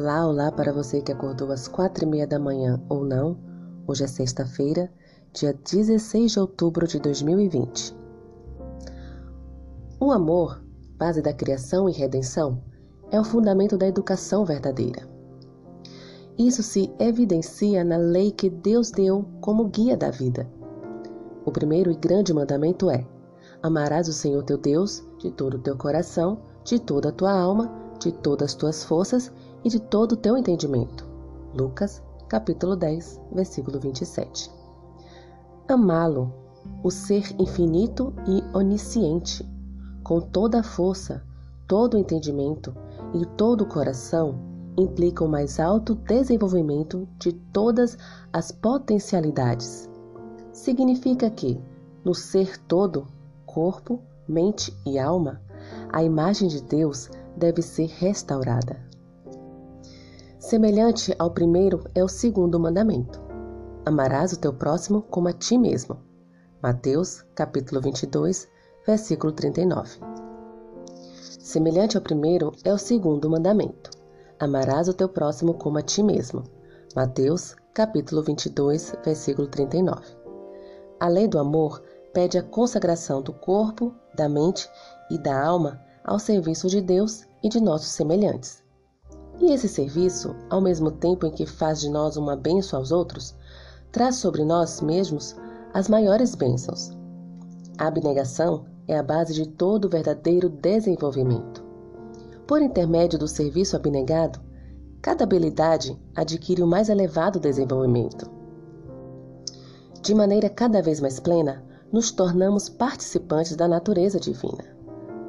[0.00, 3.36] Olá, olá para você que acordou às quatro e meia da manhã ou não.
[3.84, 4.88] Hoje é sexta-feira,
[5.32, 7.96] dia 16 de outubro de 2020.
[9.98, 10.62] O amor,
[10.96, 12.62] base da criação e redenção,
[13.10, 15.02] é o fundamento da educação verdadeira.
[16.38, 20.48] Isso se evidencia na lei que Deus deu como guia da vida.
[21.44, 23.04] O primeiro e grande mandamento é:
[23.60, 27.68] Amarás o Senhor teu Deus de todo o teu coração, de toda a tua alma,
[27.98, 29.32] de todas as tuas forças
[29.68, 31.06] e de todo o teu entendimento.
[31.54, 34.50] Lucas, capítulo 10, versículo 27.
[35.68, 36.32] Amá-lo,
[36.82, 39.46] o ser infinito e onisciente,
[40.02, 41.22] com toda a força,
[41.66, 42.74] todo o entendimento
[43.12, 44.40] e todo o coração,
[44.78, 47.98] implica o mais alto desenvolvimento de todas
[48.32, 49.86] as potencialidades.
[50.50, 51.60] Significa que,
[52.02, 53.06] no ser todo,
[53.44, 55.42] corpo, mente e alma,
[55.92, 58.87] a imagem de Deus deve ser restaurada.
[60.38, 63.20] Semelhante ao primeiro é o segundo mandamento:
[63.84, 65.98] Amarás o teu próximo como a ti mesmo.
[66.62, 68.48] Mateus, capítulo 22,
[68.86, 69.98] versículo 39.
[71.40, 73.90] Semelhante ao primeiro é o segundo mandamento:
[74.38, 76.44] Amarás o teu próximo como a ti mesmo.
[76.94, 80.00] Mateus, capítulo 22, versículo 39.
[81.00, 81.82] A lei do amor
[82.14, 84.70] pede a consagração do corpo, da mente
[85.10, 88.67] e da alma ao serviço de Deus e de nossos semelhantes.
[89.40, 93.34] E esse serviço, ao mesmo tempo em que faz de nós uma bênção aos outros,
[93.92, 95.36] traz sobre nós mesmos
[95.72, 96.90] as maiores bênçãos.
[97.78, 101.62] A abnegação é a base de todo o verdadeiro desenvolvimento.
[102.46, 104.40] Por intermédio do serviço abnegado,
[105.00, 108.28] cada habilidade adquire o mais elevado desenvolvimento.
[110.02, 114.64] De maneira cada vez mais plena, nos tornamos participantes da natureza divina.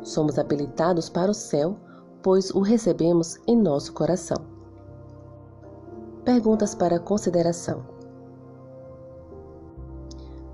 [0.02, 1.78] Somos habilitados para o céu,
[2.22, 4.38] pois o recebemos em nosso coração.
[6.26, 7.84] Perguntas para consideração.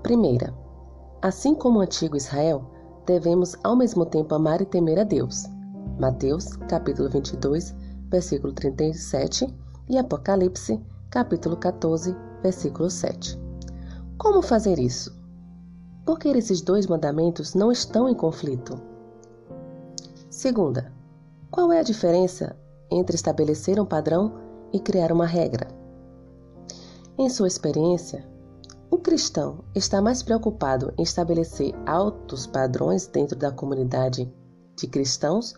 [0.02, 0.54] Primeira,
[1.20, 2.64] assim como o antigo Israel,
[3.04, 5.44] devemos ao mesmo tempo amar e temer a Deus.
[5.98, 7.74] Mateus, capítulo 22,
[8.08, 9.52] versículo 37
[9.88, 10.80] e Apocalipse,
[11.10, 13.38] capítulo 14, versículo 7.
[14.18, 15.16] Como fazer isso?
[16.04, 18.80] Porque esses dois mandamentos não estão em conflito.
[20.30, 20.92] Segunda,
[21.50, 22.56] qual é a diferença
[22.90, 24.32] entre estabelecer um padrão
[24.72, 25.68] e criar uma regra?
[27.18, 28.26] Em sua experiência,
[28.90, 34.32] o cristão está mais preocupado em estabelecer altos padrões dentro da comunidade
[34.76, 35.54] de cristãos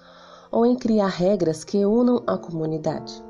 [0.51, 3.25] ou em criar regras que unam a comunidade?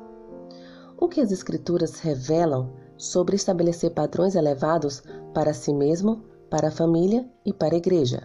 [1.01, 5.03] O que as Escrituras revelam sobre estabelecer padrões elevados
[5.33, 8.21] para si mesmo para a família e para a igreja.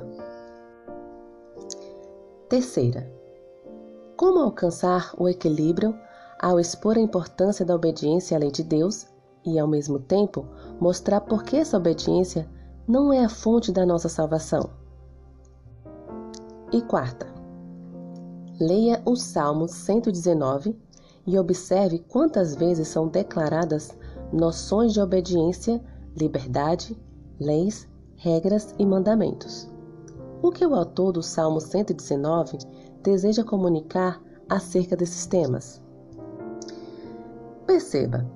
[2.50, 3.13] Terceira,
[4.24, 5.94] como alcançar o equilíbrio
[6.40, 9.06] ao expor a importância da obediência à lei de Deus
[9.46, 10.46] e, ao mesmo tempo,
[10.80, 12.50] mostrar por que essa obediência
[12.88, 14.70] não é a fonte da nossa salvação?
[16.72, 17.28] E quarta,
[18.62, 20.74] leia o Salmo 119
[21.28, 23.92] e observe quantas vezes são declaradas
[24.32, 25.84] noções de obediência,
[26.16, 26.98] liberdade,
[27.42, 29.73] leis regras e mandamentos.
[30.44, 32.58] O que o autor do Salmo 119
[33.02, 35.82] deseja comunicar acerca desses temas?
[37.66, 38.30] Perceba,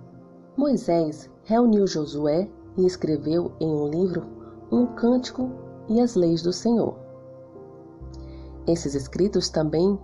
[0.56, 4.26] Moisés reuniu Josué e escreveu em um livro
[4.72, 5.52] um cântico
[5.90, 6.98] e as leis do Senhor.
[8.66, 10.00] Esses escritos também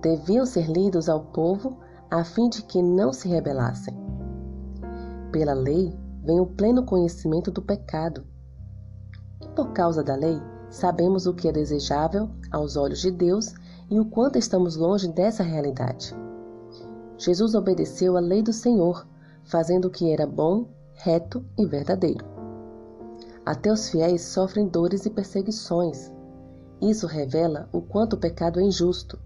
[0.00, 1.78] deviam ser lidos ao povo
[2.10, 3.94] a fim de que não se rebelassem.
[5.30, 8.24] Pela lei vem o pleno conhecimento do pecado
[9.54, 10.40] por causa da lei,
[10.72, 13.54] sabemos o que é desejável aos olhos de Deus
[13.90, 16.16] e o quanto estamos longe dessa realidade.
[17.18, 19.06] Jesus obedeceu à lei do Senhor,
[19.44, 22.24] fazendo o que era bom, reto e verdadeiro.
[23.44, 26.10] Até os fiéis sofrem dores e perseguições.
[26.80, 29.18] Isso revela o quanto o pecado é injusto.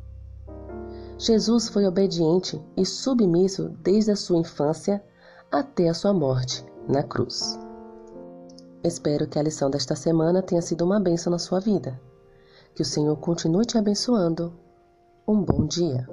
[1.17, 5.03] Jesus foi obediente e submisso desde a sua infância
[5.51, 7.66] até a sua morte na cruz.
[8.87, 12.01] Espero que a lição desta semana tenha sido uma bênção na sua vida.
[12.73, 14.53] Que o Senhor continue te abençoando.
[15.27, 16.09] Um bom dia.